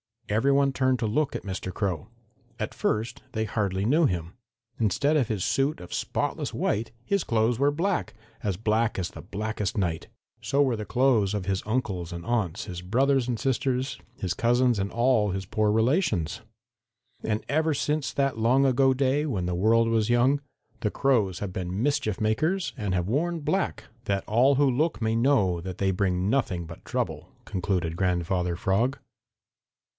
"Every 0.29 0.51
one 0.51 0.71
turned 0.71 0.97
to 0.99 1.07
look 1.07 1.35
at 1.35 1.43
Mr. 1.43 1.73
Crow. 1.73 2.07
At 2.57 2.73
first 2.73 3.21
they 3.33 3.43
hardly 3.43 3.85
knew 3.85 4.05
him. 4.05 4.33
Instead 4.79 5.17
of 5.17 5.27
his 5.27 5.43
suit 5.43 5.79
of 5.81 5.93
spotless 5.93 6.53
white 6.53 6.91
his 7.03 7.25
clothes 7.25 7.59
were 7.59 7.69
black, 7.69 8.13
as 8.41 8.55
black 8.55 8.97
as 8.97 9.09
the 9.09 9.21
blackest 9.21 9.77
night. 9.77 10.07
So 10.41 10.61
were 10.61 10.77
the 10.77 10.85
clothes 10.85 11.33
of 11.33 11.45
his 11.45 11.61
uncles 11.67 12.13
and 12.13 12.25
aunts, 12.25 12.63
his 12.65 12.81
brothers 12.81 13.27
and 13.27 13.37
sisters, 13.37 13.99
his 14.17 14.33
cousins 14.33 14.79
and 14.79 14.89
all 14.89 15.31
his 15.31 15.45
poor 15.45 15.69
relations. 15.69 16.41
"And 17.23 17.43
ever 17.49 17.73
since 17.73 18.13
that 18.13 18.39
long 18.39 18.65
ago 18.65 18.93
day, 18.93 19.25
when 19.25 19.45
the 19.45 19.53
world 19.53 19.87
was 19.89 20.09
young, 20.09 20.41
the 20.79 20.89
Crows 20.89 21.39
have 21.39 21.53
been 21.53 21.83
mischief 21.83 22.21
makers 22.21 22.71
and 22.77 22.95
have 22.95 23.09
worn 23.09 23.41
black, 23.41 23.83
that 24.05 24.23
all 24.27 24.55
who 24.55 24.65
look 24.67 24.99
may 25.01 25.15
know 25.15 25.59
that 25.61 25.77
they 25.77 25.91
bring 25.91 26.29
nothing 26.29 26.65
but 26.65 26.85
trouble," 26.85 27.29
concluded 27.45 27.97
Grandfather 27.97 28.55
Frog. 28.55 28.97